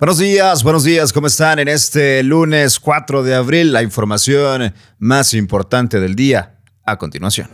Buenos 0.00 0.16
días, 0.16 0.62
buenos 0.62 0.84
días, 0.84 1.12
¿cómo 1.12 1.26
están 1.26 1.58
en 1.58 1.68
este 1.68 2.22
lunes 2.22 2.80
4 2.80 3.22
de 3.22 3.34
abril? 3.34 3.70
La 3.70 3.82
información 3.82 4.72
más 4.98 5.34
importante 5.34 6.00
del 6.00 6.14
día 6.14 6.54
a 6.86 6.96
continuación. 6.96 7.50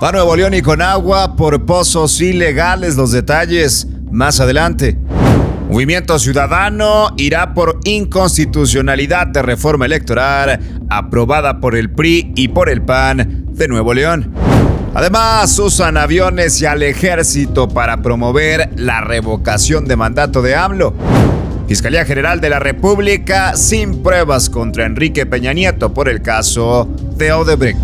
Para 0.00 0.12
Nuevo 0.12 0.34
León 0.34 0.54
y 0.54 0.62
con 0.62 0.80
agua 0.80 1.36
por 1.36 1.66
pozos 1.66 2.22
ilegales, 2.22 2.96
los 2.96 3.12
detalles 3.12 3.86
más 4.10 4.40
adelante. 4.40 4.96
Movimiento 5.68 6.18
Ciudadano 6.18 7.08
irá 7.18 7.52
por 7.52 7.80
inconstitucionalidad 7.84 9.26
de 9.26 9.42
reforma 9.42 9.84
electoral 9.84 10.58
aprobada 10.88 11.60
por 11.60 11.76
el 11.76 11.90
PRI 11.92 12.32
y 12.34 12.48
por 12.48 12.70
el 12.70 12.80
PAN 12.80 13.44
de 13.50 13.68
Nuevo 13.68 13.92
León. 13.92 14.49
Además, 14.92 15.56
usan 15.58 15.96
aviones 15.96 16.60
y 16.60 16.66
al 16.66 16.82
ejército 16.82 17.68
para 17.68 18.02
promover 18.02 18.70
la 18.76 19.00
revocación 19.00 19.84
de 19.86 19.96
mandato 19.96 20.42
de 20.42 20.56
AMLO. 20.56 20.94
Fiscalía 21.68 22.04
General 22.04 22.40
de 22.40 22.50
la 22.50 22.58
República 22.58 23.54
sin 23.54 24.02
pruebas 24.02 24.50
contra 24.50 24.86
Enrique 24.86 25.26
Peña 25.26 25.52
Nieto 25.52 25.94
por 25.94 26.08
el 26.08 26.22
caso 26.22 26.88
de 27.16 27.32
Odebrecht. 27.32 27.78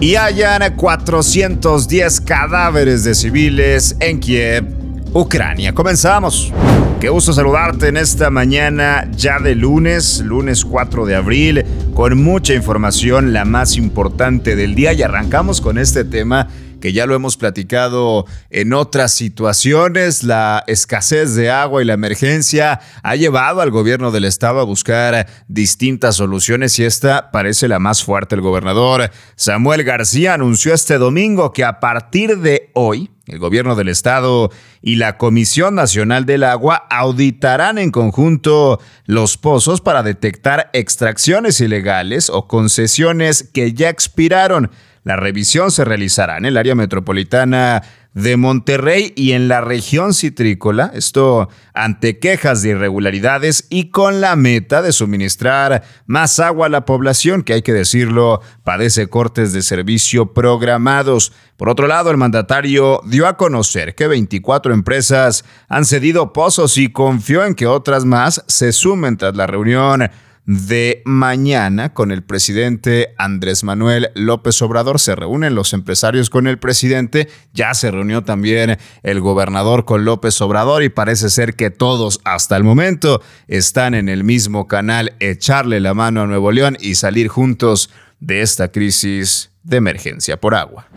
Y 0.00 0.16
hayan 0.16 0.74
410 0.74 2.20
cadáveres 2.22 3.04
de 3.04 3.14
civiles 3.14 3.94
en 4.00 4.18
Kiev, 4.18 4.79
Ucrania. 5.12 5.74
Comenzamos. 5.74 6.52
Qué 7.00 7.08
gusto 7.08 7.32
saludarte 7.32 7.88
en 7.88 7.96
esta 7.96 8.30
mañana 8.30 9.08
ya 9.10 9.38
de 9.38 9.54
lunes, 9.54 10.20
lunes 10.20 10.64
4 10.64 11.06
de 11.06 11.16
abril, 11.16 11.64
con 11.94 12.22
mucha 12.22 12.54
información, 12.54 13.32
la 13.32 13.44
más 13.44 13.76
importante 13.76 14.54
del 14.54 14.74
día 14.74 14.92
y 14.92 15.02
arrancamos 15.02 15.60
con 15.60 15.78
este 15.78 16.04
tema 16.04 16.48
que 16.80 16.92
ya 16.92 17.06
lo 17.06 17.14
hemos 17.14 17.36
platicado 17.36 18.24
en 18.50 18.72
otras 18.72 19.12
situaciones, 19.12 20.24
la 20.24 20.64
escasez 20.66 21.34
de 21.34 21.50
agua 21.50 21.82
y 21.82 21.84
la 21.84 21.94
emergencia 21.94 22.80
ha 23.02 23.16
llevado 23.16 23.60
al 23.60 23.70
gobierno 23.70 24.10
del 24.10 24.24
estado 24.24 24.60
a 24.60 24.64
buscar 24.64 25.26
distintas 25.48 26.16
soluciones 26.16 26.78
y 26.78 26.84
esta 26.84 27.30
parece 27.30 27.68
la 27.68 27.78
más 27.78 28.02
fuerte. 28.02 28.34
El 28.34 28.40
gobernador 28.40 29.10
Samuel 29.36 29.84
García 29.84 30.34
anunció 30.34 30.74
este 30.74 30.98
domingo 30.98 31.52
que 31.52 31.64
a 31.64 31.80
partir 31.80 32.38
de 32.38 32.70
hoy, 32.74 33.10
el 33.26 33.38
gobierno 33.38 33.76
del 33.76 33.88
estado 33.88 34.50
y 34.82 34.96
la 34.96 35.16
Comisión 35.16 35.74
Nacional 35.74 36.26
del 36.26 36.42
Agua 36.42 36.86
auditarán 36.90 37.78
en 37.78 37.90
conjunto 37.90 38.80
los 39.04 39.36
pozos 39.36 39.80
para 39.80 40.02
detectar 40.02 40.70
extracciones 40.72 41.60
ilegales 41.60 42.30
o 42.30 42.48
concesiones 42.48 43.48
que 43.52 43.72
ya 43.72 43.88
expiraron. 43.88 44.70
La 45.02 45.16
revisión 45.16 45.70
se 45.70 45.84
realizará 45.84 46.36
en 46.36 46.44
el 46.44 46.56
área 46.56 46.74
metropolitana 46.74 47.82
de 48.12 48.36
Monterrey 48.36 49.12
y 49.14 49.32
en 49.32 49.46
la 49.48 49.60
región 49.60 50.14
citrícola, 50.14 50.90
esto 50.94 51.48
ante 51.74 52.18
quejas 52.18 52.60
de 52.60 52.70
irregularidades 52.70 53.66
y 53.70 53.90
con 53.90 54.20
la 54.20 54.34
meta 54.34 54.82
de 54.82 54.92
suministrar 54.92 55.84
más 56.06 56.40
agua 56.40 56.66
a 56.66 56.70
la 56.70 56.84
población, 56.84 57.42
que 57.42 57.52
hay 57.52 57.62
que 57.62 57.72
decirlo, 57.72 58.40
padece 58.64 59.06
cortes 59.06 59.52
de 59.52 59.62
servicio 59.62 60.34
programados. 60.34 61.32
Por 61.56 61.68
otro 61.68 61.86
lado, 61.86 62.10
el 62.10 62.16
mandatario 62.16 63.00
dio 63.06 63.28
a 63.28 63.36
conocer 63.36 63.94
que 63.94 64.08
24 64.08 64.74
empresas 64.74 65.44
han 65.68 65.84
cedido 65.84 66.32
pozos 66.32 66.76
y 66.78 66.88
confió 66.88 67.44
en 67.44 67.54
que 67.54 67.68
otras 67.68 68.04
más 68.04 68.44
se 68.48 68.72
sumen 68.72 69.16
tras 69.16 69.36
la 69.36 69.46
reunión 69.46 70.10
de 70.46 71.02
mañana 71.04 71.94
con 71.94 72.10
el 72.10 72.22
presidente 72.22 73.14
Andrés 73.18 73.62
Manuel 73.62 74.10
López 74.14 74.60
Obrador. 74.62 74.98
Se 74.98 75.14
reúnen 75.14 75.54
los 75.54 75.72
empresarios 75.72 76.30
con 76.30 76.46
el 76.46 76.58
presidente, 76.58 77.28
ya 77.52 77.74
se 77.74 77.90
reunió 77.90 78.24
también 78.24 78.78
el 79.02 79.20
gobernador 79.20 79.84
con 79.84 80.04
López 80.04 80.40
Obrador 80.40 80.82
y 80.82 80.88
parece 80.88 81.30
ser 81.30 81.54
que 81.54 81.70
todos 81.70 82.20
hasta 82.24 82.56
el 82.56 82.64
momento 82.64 83.22
están 83.48 83.94
en 83.94 84.08
el 84.08 84.24
mismo 84.24 84.66
canal, 84.66 85.14
echarle 85.20 85.80
la 85.80 85.94
mano 85.94 86.22
a 86.22 86.26
Nuevo 86.26 86.52
León 86.52 86.76
y 86.80 86.96
salir 86.96 87.28
juntos 87.28 87.90
de 88.18 88.42
esta 88.42 88.72
crisis 88.72 89.50
de 89.62 89.76
emergencia 89.76 90.38
por 90.38 90.54
agua. 90.54 90.88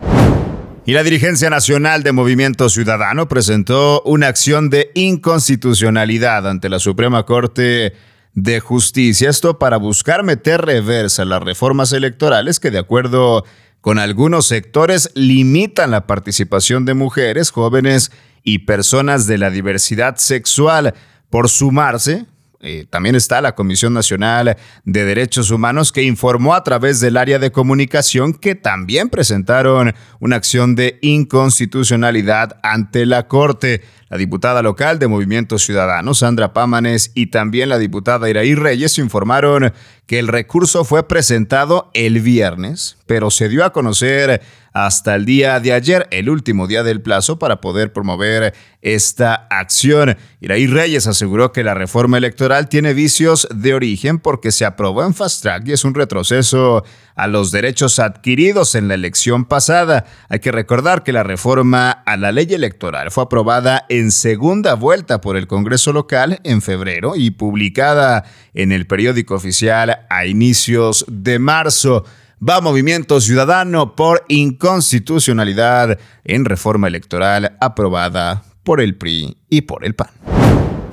Y 0.86 0.92
la 0.92 1.02
dirigencia 1.02 1.48
nacional 1.48 2.02
de 2.02 2.12
Movimiento 2.12 2.68
Ciudadano 2.68 3.26
presentó 3.26 4.02
una 4.02 4.28
acción 4.28 4.68
de 4.68 4.90
inconstitucionalidad 4.94 6.46
ante 6.46 6.68
la 6.68 6.78
Suprema 6.78 7.24
Corte 7.24 7.94
de 8.34 8.60
Justicia. 8.60 9.30
Esto 9.30 9.58
para 9.58 9.76
buscar 9.76 10.22
meter 10.22 10.60
reversa 10.62 11.24
las 11.24 11.42
reformas 11.42 11.92
electorales 11.92 12.60
que 12.60 12.70
de 12.70 12.78
acuerdo 12.78 13.44
con 13.80 13.98
algunos 13.98 14.46
sectores 14.46 15.10
limitan 15.14 15.90
la 15.90 16.06
participación 16.06 16.84
de 16.84 16.94
mujeres, 16.94 17.50
jóvenes 17.50 18.12
y 18.42 18.60
personas 18.60 19.26
de 19.26 19.38
la 19.38 19.50
diversidad 19.50 20.16
sexual 20.16 20.94
por 21.30 21.48
sumarse 21.48 22.26
eh, 22.66 22.86
también 22.88 23.14
está 23.14 23.42
la 23.42 23.54
Comisión 23.54 23.92
Nacional 23.92 24.56
de 24.84 25.04
Derechos 25.04 25.50
Humanos 25.50 25.92
que 25.92 26.02
informó 26.02 26.54
a 26.54 26.64
través 26.64 26.98
del 26.98 27.18
área 27.18 27.38
de 27.38 27.52
comunicación 27.52 28.32
que 28.32 28.54
también 28.54 29.10
presentaron 29.10 29.94
una 30.18 30.36
acción 30.36 30.74
de 30.74 30.98
inconstitucionalidad 31.02 32.58
ante 32.62 33.04
la 33.04 33.28
Corte. 33.28 33.82
La 34.14 34.18
diputada 34.18 34.62
local 34.62 35.00
de 35.00 35.08
Movimiento 35.08 35.58
Ciudadano, 35.58 36.14
Sandra 36.14 36.52
Pámanes, 36.52 37.10
y 37.16 37.32
también 37.32 37.68
la 37.68 37.78
diputada 37.78 38.30
Iraí 38.30 38.54
Reyes 38.54 38.96
informaron 38.98 39.72
que 40.06 40.20
el 40.20 40.28
recurso 40.28 40.84
fue 40.84 41.08
presentado 41.08 41.90
el 41.94 42.20
viernes, 42.20 42.96
pero 43.06 43.32
se 43.32 43.48
dio 43.48 43.64
a 43.64 43.72
conocer 43.72 44.40
hasta 44.74 45.14
el 45.14 45.24
día 45.24 45.60
de 45.60 45.72
ayer, 45.72 46.08
el 46.10 46.28
último 46.28 46.66
día 46.66 46.82
del 46.82 47.00
plazo 47.00 47.38
para 47.38 47.60
poder 47.60 47.92
promover 47.92 48.54
esta 48.82 49.46
acción. 49.48 50.16
Iraí 50.40 50.66
Reyes 50.66 51.06
aseguró 51.06 51.52
que 51.52 51.62
la 51.62 51.74
reforma 51.74 52.18
electoral 52.18 52.68
tiene 52.68 52.92
vicios 52.92 53.46
de 53.54 53.72
origen 53.72 54.18
porque 54.18 54.50
se 54.50 54.64
aprobó 54.64 55.04
en 55.04 55.14
fast 55.14 55.42
track 55.42 55.68
y 55.68 55.72
es 55.72 55.84
un 55.84 55.94
retroceso 55.94 56.84
a 57.14 57.28
los 57.28 57.52
derechos 57.52 58.00
adquiridos 58.00 58.74
en 58.74 58.88
la 58.88 58.94
elección 58.94 59.44
pasada. 59.44 60.06
Hay 60.28 60.40
que 60.40 60.50
recordar 60.50 61.04
que 61.04 61.12
la 61.12 61.22
reforma 61.22 61.92
a 61.92 62.16
la 62.16 62.32
ley 62.32 62.48
electoral 62.52 63.12
fue 63.12 63.22
aprobada 63.24 63.86
en 63.88 64.03
segunda 64.10 64.74
vuelta 64.74 65.20
por 65.20 65.36
el 65.36 65.46
Congreso 65.46 65.92
local 65.92 66.40
en 66.44 66.62
febrero 66.62 67.16
y 67.16 67.30
publicada 67.30 68.24
en 68.54 68.72
el 68.72 68.86
periódico 68.86 69.34
oficial 69.34 70.06
a 70.08 70.26
inicios 70.26 71.04
de 71.08 71.38
marzo 71.38 72.04
va 72.46 72.60
Movimiento 72.60 73.20
Ciudadano 73.20 73.94
por 73.94 74.24
inconstitucionalidad 74.28 75.98
en 76.24 76.44
reforma 76.44 76.88
electoral 76.88 77.56
aprobada 77.60 78.42
por 78.62 78.80
el 78.80 78.96
PRI 78.96 79.36
y 79.48 79.62
por 79.62 79.84
el 79.84 79.94
PAN. 79.94 80.33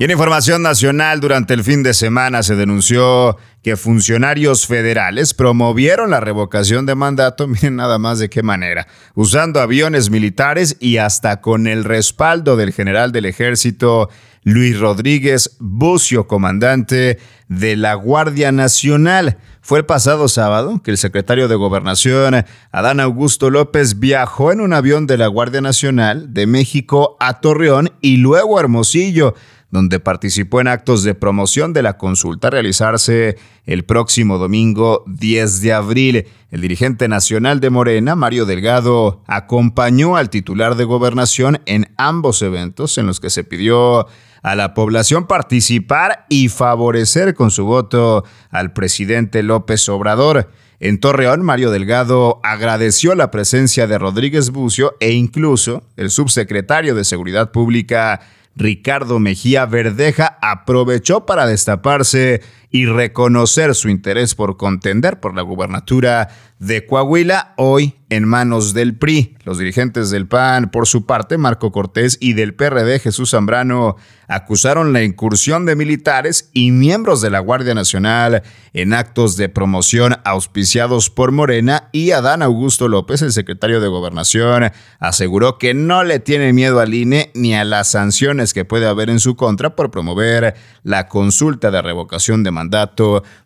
Y 0.01 0.03
en 0.03 0.09
información 0.09 0.63
nacional, 0.63 1.19
durante 1.19 1.53
el 1.53 1.63
fin 1.63 1.83
de 1.83 1.93
semana 1.93 2.41
se 2.41 2.55
denunció 2.55 3.37
que 3.61 3.77
funcionarios 3.77 4.65
federales 4.65 5.35
promovieron 5.35 6.09
la 6.09 6.19
revocación 6.19 6.87
de 6.87 6.95
mandato, 6.95 7.47
miren 7.47 7.75
nada 7.75 7.99
más 7.99 8.17
de 8.17 8.27
qué 8.27 8.41
manera, 8.41 8.87
usando 9.13 9.61
aviones 9.61 10.09
militares 10.09 10.75
y 10.79 10.97
hasta 10.97 11.39
con 11.39 11.67
el 11.67 11.83
respaldo 11.83 12.55
del 12.55 12.73
general 12.73 13.11
del 13.11 13.27
ejército 13.27 14.09
Luis 14.43 14.79
Rodríguez 14.79 15.55
Bucio, 15.59 16.25
comandante 16.25 17.19
de 17.47 17.75
la 17.75 17.93
Guardia 17.93 18.51
Nacional. 18.51 19.37
Fue 19.61 19.77
el 19.77 19.85
pasado 19.85 20.27
sábado 20.27 20.81
que 20.83 20.89
el 20.89 20.97
secretario 20.97 21.47
de 21.47 21.53
Gobernación, 21.53 22.43
Adán 22.71 22.99
Augusto 22.99 23.51
López, 23.51 23.99
viajó 23.99 24.51
en 24.51 24.61
un 24.61 24.73
avión 24.73 25.05
de 25.05 25.19
la 25.19 25.27
Guardia 25.27 25.61
Nacional 25.61 26.33
de 26.33 26.47
México 26.47 27.17
a 27.19 27.39
Torreón 27.39 27.91
y 28.01 28.17
luego 28.17 28.57
a 28.57 28.61
Hermosillo, 28.61 29.35
donde 29.71 29.99
participó 29.99 30.61
en 30.61 30.67
actos 30.67 31.03
de 31.03 31.15
promoción 31.15 31.73
de 31.73 31.81
la 31.81 31.97
consulta 31.97 32.49
a 32.49 32.51
realizarse 32.51 33.37
el 33.65 33.83
próximo 33.85 34.37
domingo 34.37 35.03
10 35.07 35.61
de 35.61 35.73
abril. 35.73 36.27
El 36.51 36.61
dirigente 36.61 37.07
nacional 37.07 37.61
de 37.61 37.69
Morena, 37.69 38.15
Mario 38.15 38.45
Delgado, 38.45 39.23
acompañó 39.27 40.17
al 40.17 40.29
titular 40.29 40.75
de 40.75 40.83
gobernación 40.83 41.61
en 41.65 41.89
ambos 41.97 42.41
eventos 42.41 42.97
en 42.97 43.07
los 43.07 43.19
que 43.19 43.29
se 43.29 43.45
pidió 43.45 44.07
a 44.43 44.55
la 44.55 44.73
población 44.73 45.27
participar 45.27 46.25
y 46.27 46.49
favorecer 46.49 47.33
con 47.33 47.51
su 47.51 47.65
voto 47.65 48.25
al 48.49 48.73
presidente 48.73 49.43
López 49.43 49.87
Obrador. 49.87 50.49
En 50.79 50.99
Torreón, 50.99 51.43
Mario 51.43 51.69
Delgado 51.69 52.39
agradeció 52.43 53.13
la 53.13 53.29
presencia 53.29 53.85
de 53.85 53.99
Rodríguez 53.99 54.49
Bucio 54.49 54.95
e 54.99 55.11
incluso 55.11 55.83
el 55.95 56.09
subsecretario 56.09 56.95
de 56.95 57.03
Seguridad 57.03 57.51
Pública, 57.51 58.19
Ricardo 58.55 59.19
Mejía 59.19 59.65
Verdeja, 59.65 60.37
aprovechó 60.41 61.25
para 61.25 61.47
destaparse 61.47 62.41
y 62.71 62.85
reconocer 62.85 63.75
su 63.75 63.89
interés 63.89 64.33
por 64.33 64.57
contender 64.57 65.19
por 65.19 65.35
la 65.35 65.41
gubernatura 65.41 66.29
de 66.57 66.85
Coahuila, 66.85 67.53
hoy 67.57 67.95
en 68.09 68.27
manos 68.27 68.73
del 68.73 68.95
PRI. 68.95 69.35
Los 69.45 69.57
dirigentes 69.57 70.11
del 70.11 70.27
PAN, 70.27 70.69
por 70.69 70.85
su 70.85 71.07
parte, 71.07 71.39
Marco 71.39 71.71
Cortés 71.71 72.17
y 72.21 72.33
del 72.33 72.53
PRD, 72.53 72.99
Jesús 72.99 73.31
Zambrano, 73.31 73.95
acusaron 74.27 74.93
la 74.93 75.01
incursión 75.01 75.65
de 75.65 75.75
militares 75.75 76.51
y 76.53 76.71
miembros 76.71 77.21
de 77.21 77.31
la 77.31 77.39
Guardia 77.39 77.73
Nacional 77.73 78.43
en 78.73 78.93
actos 78.93 79.37
de 79.37 79.49
promoción 79.49 80.17
auspiciados 80.23 81.09
por 81.09 81.31
Morena 81.31 81.89
y 81.93 82.11
Adán 82.11 82.43
Augusto 82.43 82.87
López, 82.87 83.23
el 83.23 83.31
secretario 83.31 83.81
de 83.81 83.87
Gobernación, 83.87 84.71
aseguró 84.99 85.57
que 85.57 85.73
no 85.73 86.03
le 86.03 86.19
tiene 86.19 86.53
miedo 86.53 86.79
al 86.79 86.93
INE 86.93 87.31
ni 87.33 87.55
a 87.55 87.63
las 87.63 87.91
sanciones 87.91 88.53
que 88.53 88.65
puede 88.65 88.87
haber 88.87 89.09
en 89.09 89.19
su 89.19 89.35
contra 89.35 89.75
por 89.75 89.89
promover 89.89 90.53
la 90.83 91.07
consulta 91.07 91.71
de 91.71 91.81
revocación 91.81 92.43
de 92.43 92.51
mandato 92.51 92.60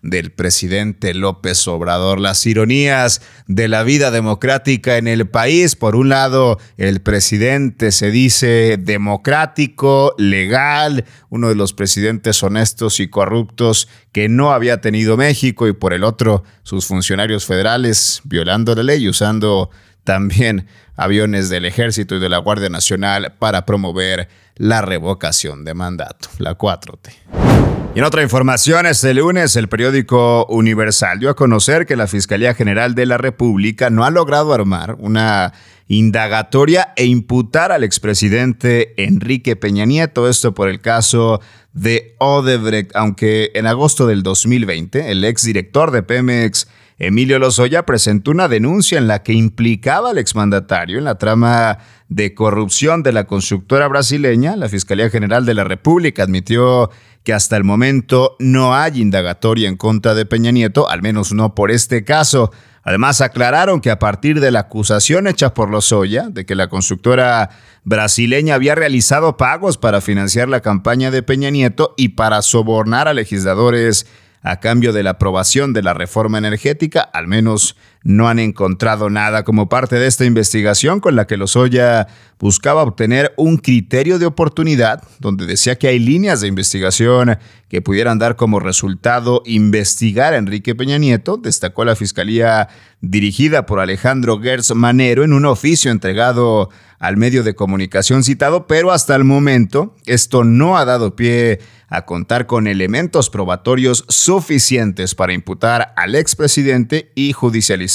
del 0.02 0.32
presidente 0.32 1.14
López 1.14 1.68
Obrador. 1.68 2.20
Las 2.20 2.46
ironías 2.46 3.22
de 3.48 3.68
la 3.68 3.84
vida 3.84 4.12
democrática 4.12 4.98
en 4.98 5.08
el 5.08 5.28
país. 5.28 5.76
Por 5.76 5.96
un 5.96 6.10
lado, 6.10 6.60
el 6.78 7.02
presidente 7.02 7.92
se 7.92 8.12
dice 8.12 8.78
democrático, 8.80 10.14
legal, 10.18 11.06
uno 11.30 11.50
de 11.50 11.56
los 11.56 11.74
presidentes 11.74 12.42
honestos 12.44 13.00
y 13.00 13.08
corruptos 13.08 13.88
que 14.12 14.30
no 14.30 14.52
había 14.52 14.82
tenido 14.82 15.18
México 15.18 15.68
y 15.68 15.74
por 15.74 15.94
el 15.94 16.04
otro, 16.04 16.44
sus 16.64 16.86
funcionarios 16.86 17.46
federales 17.46 18.22
violando 18.24 18.76
la 18.76 18.84
ley, 18.84 19.08
usando 19.08 19.70
también 20.04 20.68
aviones 20.96 21.50
del 21.50 21.66
ejército 21.66 22.16
y 22.16 22.20
de 22.20 22.30
la 22.30 22.38
Guardia 22.38 22.70
Nacional 22.70 23.34
para 23.38 23.66
promover 23.66 24.30
la 24.56 24.82
revocación 24.82 25.66
de 25.66 25.74
mandato, 25.74 26.30
la 26.40 26.58
4T. 26.58 27.85
Y 27.96 28.00
en 28.00 28.04
otra 28.04 28.24
información, 28.24 28.86
este 28.88 29.14
lunes 29.14 29.56
el 29.56 29.70
periódico 29.70 30.46
Universal 30.48 31.18
dio 31.18 31.30
a 31.30 31.36
conocer 31.38 31.86
que 31.86 31.96
la 31.96 32.08
Fiscalía 32.08 32.54
General 32.54 32.94
de 32.94 33.06
la 33.06 33.18
República 33.18 33.90
no 33.90 34.04
ha 34.04 34.12
logrado 34.12 34.54
armar 34.54 34.98
una 35.00 35.54
indagatoria 35.88 36.90
e 36.98 37.06
imputar 37.06 37.72
al 37.72 37.86
expresidente 37.86 39.02
Enrique 39.02 39.56
Peña 39.56 39.86
Nieto, 39.86 40.28
esto 40.28 40.54
por 40.54 40.68
el 40.68 40.82
caso 40.82 41.40
de 41.72 42.16
Odebrecht, 42.20 42.94
aunque 42.98 43.52
en 43.56 43.66
agosto 43.66 44.08
del 44.08 44.24
2020 44.24 45.10
el 45.10 45.24
exdirector 45.24 45.92
de 45.92 46.04
Pemex, 46.04 46.68
Emilio 46.98 47.40
Lozoya, 47.40 47.86
presentó 47.86 48.32
una 48.32 48.50
denuncia 48.50 48.98
en 48.98 49.08
la 49.08 49.24
que 49.24 49.32
implicaba 49.32 50.10
al 50.10 50.18
exmandatario 50.18 50.98
en 50.98 51.06
la 51.06 51.18
trama 51.18 51.78
de 52.10 52.34
corrupción 52.34 53.04
de 53.04 53.14
la 53.14 53.26
constructora 53.26 53.88
brasileña, 53.88 54.58
la 54.58 54.70
Fiscalía 54.70 55.10
General 55.10 55.46
de 55.46 55.54
la 55.54 55.64
República 55.64 56.24
admitió 56.24 56.92
que 57.26 57.34
hasta 57.34 57.58
el 57.58 57.66
momento 57.66 58.38
no 58.40 58.76
hay 58.76 59.02
indagatoria 59.02 59.68
en 59.68 59.76
contra 59.76 60.14
de 60.14 60.28
Peña 60.28 60.52
Nieto, 60.52 60.88
al 60.90 61.02
menos 61.02 61.34
no 61.34 61.56
por 61.56 61.72
este 61.72 62.06
caso. 62.06 62.52
Además, 62.84 63.20
aclararon 63.20 63.82
que 63.82 63.90
a 63.90 63.98
partir 63.98 64.40
de 64.40 64.52
la 64.52 64.60
acusación 64.60 65.26
hecha 65.26 65.56
por 65.56 65.72
Lozoya 65.72 66.30
de 66.30 66.46
que 66.46 66.54
la 66.54 66.70
constructora 66.70 67.50
brasileña 67.84 68.54
había 68.54 68.76
realizado 68.76 69.38
pagos 69.38 69.80
para 69.80 70.02
financiar 70.02 70.48
la 70.50 70.62
campaña 70.62 71.10
de 71.10 71.24
Peña 71.24 71.50
Nieto 71.50 71.96
y 71.98 72.10
para 72.10 72.44
sobornar 72.44 73.08
a 73.08 73.16
legisladores 73.16 74.06
a 74.44 74.60
cambio 74.60 74.94
de 74.94 75.02
la 75.02 75.12
aprobación 75.12 75.74
de 75.74 75.82
la 75.82 75.96
reforma 75.96 76.38
energética, 76.38 77.02
al 77.02 77.28
menos 77.28 77.76
no 78.06 78.30
han 78.30 78.38
encontrado 78.38 79.10
nada 79.10 79.44
como 79.44 79.68
parte 79.68 79.96
de 79.96 80.06
esta 80.06 80.26
investigación 80.26 81.00
con 81.00 81.16
la 81.16 81.26
que 81.26 81.38
Lozoya 81.38 82.08
buscaba 82.40 82.84
obtener 82.84 83.34
un 83.36 83.58
criterio 83.58 84.20
de 84.20 84.28
oportunidad, 84.28 85.04
donde 85.20 85.48
decía 85.48 85.78
que 85.78 85.88
hay 85.88 85.98
líneas 85.98 86.40
de 86.40 86.48
investigación 86.48 87.40
que 87.68 87.82
pudieran 87.82 88.20
dar 88.20 88.36
como 88.36 88.60
resultado 88.60 89.42
investigar 89.46 90.36
a 90.36 90.38
Enrique 90.38 90.76
Peña 90.76 91.00
Nieto, 91.00 91.38
destacó 91.38 91.84
la 91.84 91.96
Fiscalía 91.96 92.70
dirigida 93.02 93.66
por 93.66 93.80
Alejandro 93.80 94.40
Gertz 94.40 94.76
Manero 94.76 95.24
en 95.24 95.34
un 95.34 95.46
oficio 95.46 95.90
entregado 95.90 96.70
al 97.00 97.18
medio 97.18 97.44
de 97.44 97.56
comunicación 97.56 98.24
citado, 98.24 98.68
pero 98.68 98.92
hasta 98.92 99.16
el 99.16 99.24
momento 99.24 99.96
esto 100.06 100.44
no 100.44 100.78
ha 100.78 100.86
dado 100.86 101.16
pie 101.16 101.60
a 101.88 102.06
contar 102.06 102.46
con 102.46 102.68
elementos 102.68 103.30
probatorios 103.30 104.06
suficientes 104.10 105.16
para 105.16 105.34
imputar 105.34 105.94
al 105.98 106.16
expresidente 106.16 107.12
y 107.16 107.34
judicializar 107.34 107.95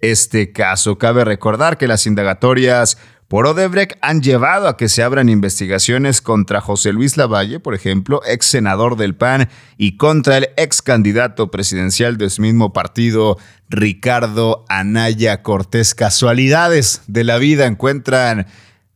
este 0.00 0.52
caso. 0.52 0.98
Cabe 0.98 1.24
recordar 1.24 1.78
que 1.78 1.88
las 1.88 2.06
indagatorias 2.06 2.98
por 3.28 3.46
Odebrecht 3.46 3.98
han 4.00 4.22
llevado 4.22 4.68
a 4.68 4.78
que 4.78 4.88
se 4.88 5.02
abran 5.02 5.28
investigaciones 5.28 6.22
contra 6.22 6.62
José 6.62 6.94
Luis 6.94 7.18
Lavalle, 7.18 7.60
por 7.60 7.74
ejemplo, 7.74 8.22
ex 8.26 8.46
senador 8.46 8.96
del 8.96 9.14
PAN, 9.14 9.50
y 9.76 9.98
contra 9.98 10.38
el 10.38 10.48
ex 10.56 10.80
candidato 10.80 11.50
presidencial 11.50 12.16
de 12.16 12.30
su 12.30 12.40
mismo 12.40 12.72
partido, 12.72 13.36
Ricardo 13.68 14.64
Anaya 14.70 15.42
Cortés. 15.42 15.94
Casualidades 15.94 17.02
de 17.06 17.24
la 17.24 17.36
vida 17.36 17.66
encuentran 17.66 18.46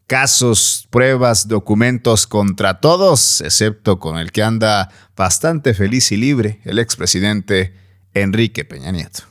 casos, 0.07 0.89
pruebas, 0.89 1.47
documentos 1.47 2.27
contra 2.27 2.81
todos, 2.81 3.43
excepto 3.43 3.99
con 3.99 4.17
el 4.17 4.33
que 4.33 4.43
anda 4.43 4.91
bastante 5.15 5.75
feliz 5.75 6.11
y 6.11 6.17
libre, 6.17 6.61
el 6.65 6.79
expresidente 6.79 7.75
Enrique 8.15 8.65
Peña 8.65 8.93
Nieto. 8.93 9.25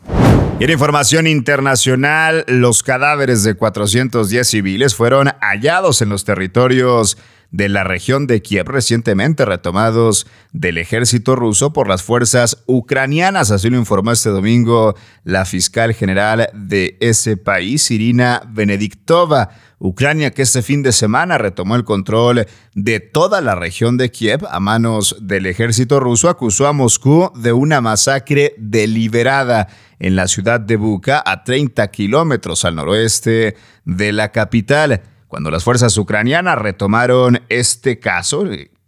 En 0.59 0.69
información 0.69 1.25
internacional, 1.25 2.45
los 2.47 2.83
cadáveres 2.83 3.43
de 3.43 3.55
410 3.55 4.47
civiles 4.47 4.93
fueron 4.93 5.29
hallados 5.41 6.03
en 6.03 6.09
los 6.09 6.23
territorios 6.23 7.17
de 7.51 7.67
la 7.67 7.83
región 7.83 8.27
de 8.27 8.41
Kiev 8.41 8.67
recientemente 8.67 9.43
retomados 9.43 10.25
del 10.53 10.77
ejército 10.77 11.35
ruso 11.35 11.73
por 11.73 11.87
las 11.87 12.01
fuerzas 12.03 12.63
ucranianas. 12.65 13.51
Así 13.51 13.69
lo 13.69 13.77
informó 13.77 14.11
este 14.11 14.29
domingo 14.29 14.95
la 15.23 15.45
fiscal 15.45 15.93
general 15.93 16.49
de 16.53 16.97
ese 17.01 17.37
país, 17.37 17.91
Irina 17.91 18.41
Benediktova. 18.47 19.49
Ucrania, 19.83 20.29
que 20.29 20.43
este 20.43 20.61
fin 20.61 20.83
de 20.83 20.91
semana 20.91 21.39
retomó 21.39 21.75
el 21.75 21.83
control 21.83 22.45
de 22.75 22.99
toda 22.99 23.41
la 23.41 23.55
región 23.55 23.97
de 23.97 24.11
Kiev 24.11 24.45
a 24.47 24.59
manos 24.59 25.15
del 25.19 25.47
ejército 25.47 25.99
ruso, 25.99 26.29
acusó 26.29 26.67
a 26.67 26.73
Moscú 26.73 27.31
de 27.33 27.51
una 27.51 27.81
masacre 27.81 28.53
deliberada 28.59 29.69
en 30.01 30.15
la 30.15 30.27
ciudad 30.27 30.59
de 30.59 30.77
Buka, 30.77 31.21
a 31.23 31.43
30 31.43 31.87
kilómetros 31.91 32.65
al 32.65 32.75
noroeste 32.75 33.55
de 33.85 34.11
la 34.11 34.31
capital. 34.31 35.03
Cuando 35.27 35.51
las 35.51 35.63
fuerzas 35.63 35.95
ucranianas 35.95 36.57
retomaron 36.57 37.41
este 37.49 37.99
caso, 37.99 38.43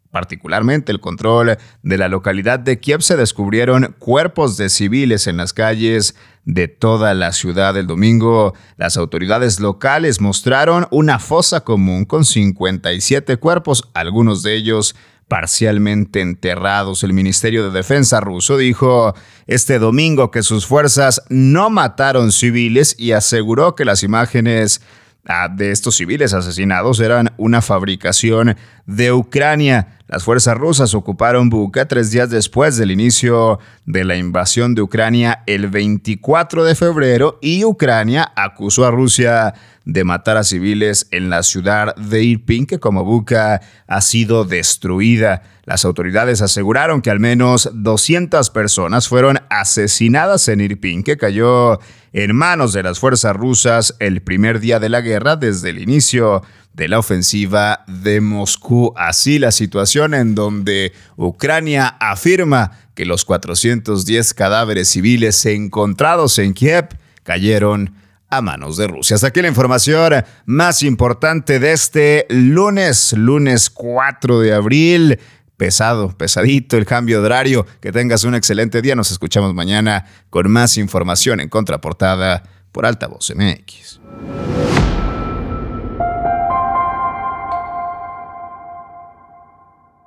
particularmente 0.09 0.91
el 0.91 0.99
control 0.99 1.59
de 1.83 1.97
la 1.99 2.07
localidad 2.07 2.57
de 2.57 2.79
Kiev, 2.79 3.03
se 3.03 3.15
descubrieron 3.15 3.95
cuerpos 3.99 4.57
de 4.57 4.69
civiles 4.69 5.27
en 5.27 5.37
las 5.37 5.53
calles 5.53 6.15
de 6.45 6.67
toda 6.67 7.13
la 7.13 7.31
ciudad. 7.31 7.77
El 7.77 7.85
domingo, 7.85 8.55
las 8.77 8.97
autoridades 8.97 9.59
locales 9.59 10.19
mostraron 10.19 10.87
una 10.89 11.19
fosa 11.19 11.61
común 11.61 12.05
con 12.05 12.25
57 12.25 13.37
cuerpos, 13.37 13.87
algunos 13.93 14.41
de 14.41 14.55
ellos 14.55 14.95
parcialmente 15.33 16.21
enterrados. 16.21 17.03
El 17.03 17.11
Ministerio 17.13 17.63
de 17.63 17.71
Defensa 17.75 18.19
ruso 18.19 18.55
dijo 18.55 19.15
este 19.47 19.79
domingo 19.79 20.29
que 20.29 20.43
sus 20.43 20.67
fuerzas 20.67 21.23
no 21.27 21.71
mataron 21.71 22.31
civiles 22.31 22.93
y 22.99 23.13
aseguró 23.13 23.73
que 23.73 23.83
las 23.83 24.03
imágenes 24.03 24.81
de 25.55 25.71
estos 25.71 25.95
civiles 25.95 26.35
asesinados 26.35 26.99
eran 26.99 27.33
una 27.37 27.63
fabricación 27.63 28.57
de 28.85 29.11
Ucrania. 29.11 29.99
Las 30.07 30.23
fuerzas 30.23 30.57
rusas 30.57 30.93
ocuparon 30.93 31.49
Buka 31.49 31.87
tres 31.87 32.11
días 32.11 32.29
después 32.29 32.77
del 32.77 32.91
inicio 32.91 33.59
de 33.85 34.03
la 34.03 34.15
invasión 34.15 34.75
de 34.75 34.81
Ucrania 34.81 35.43
el 35.47 35.69
24 35.69 36.63
de 36.65 36.75
febrero 36.75 37.39
y 37.41 37.63
Ucrania 37.63 38.31
acusó 38.35 38.85
a 38.85 38.91
Rusia 38.91 39.55
de 39.85 40.03
matar 40.03 40.37
a 40.37 40.43
civiles 40.43 41.07
en 41.11 41.29
la 41.29 41.43
ciudad 41.43 41.95
de 41.95 42.23
Irpin, 42.23 42.65
que 42.65 42.79
como 42.79 43.03
Buka 43.03 43.61
ha 43.87 44.01
sido 44.01 44.45
destruida. 44.45 45.43
Las 45.65 45.83
autoridades 45.83 46.41
aseguraron 46.41 47.01
que 47.01 47.09
al 47.09 47.19
menos 47.19 47.69
200 47.73 48.49
personas 48.51 49.07
fueron 49.07 49.39
asesinadas 49.49 50.47
en 50.47 50.61
Irpin, 50.61 51.03
que 51.03 51.17
cayó 51.17 51.79
en 52.13 52.35
manos 52.35 52.73
de 52.73 52.83
las 52.83 52.99
fuerzas 52.99 53.35
rusas 53.35 53.95
el 53.99 54.21
primer 54.21 54.59
día 54.59 54.79
de 54.79 54.89
la 54.89 55.01
guerra 55.01 55.35
desde 55.35 55.71
el 55.71 55.79
inicio 55.79 56.43
de 56.73 56.87
la 56.87 56.99
ofensiva 56.99 57.83
de 57.87 58.21
Moscú. 58.21 58.93
Así 58.95 59.39
la 59.39 59.51
situación 59.51 60.13
en 60.13 60.35
donde 60.35 60.93
Ucrania 61.15 61.87
afirma 61.99 62.71
que 62.95 63.05
los 63.05 63.25
410 63.25 64.33
cadáveres 64.33 64.89
civiles 64.89 65.45
encontrados 65.45 66.37
en 66.39 66.53
Kiev 66.53 66.89
cayeron 67.23 67.95
a 68.29 68.41
manos 68.41 68.77
de 68.77 68.87
Rusia. 68.87 69.15
Hasta 69.15 69.27
aquí 69.27 69.41
la 69.41 69.47
información 69.47 70.23
más 70.45 70.83
importante 70.83 71.59
de 71.59 71.71
este 71.71 72.25
lunes, 72.29 73.13
lunes 73.13 73.69
4 73.69 74.39
de 74.39 74.53
abril 74.53 75.19
pesado, 75.57 76.09
pesadito 76.17 76.77
el 76.77 76.85
cambio 76.85 77.19
de 77.19 77.25
horario. 77.27 77.65
Que 77.79 77.91
tengas 77.91 78.23
un 78.23 78.35
excelente 78.35 78.81
día. 78.81 78.95
Nos 78.95 79.11
escuchamos 79.11 79.53
mañana 79.53 80.05
con 80.29 80.49
más 80.51 80.77
información 80.77 81.39
en 81.39 81.49
contraportada 81.49 82.43
por 82.71 82.85
Altavoz 82.85 83.31
MX. 83.35 83.99